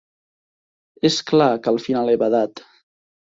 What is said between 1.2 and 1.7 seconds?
clar